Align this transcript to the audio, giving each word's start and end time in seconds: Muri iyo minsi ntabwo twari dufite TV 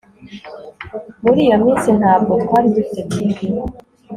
Muri 1.23 1.39
iyo 1.45 1.57
minsi 1.65 1.89
ntabwo 1.99 2.31
twari 2.43 2.67
dufite 2.77 2.99
TV 3.11 3.37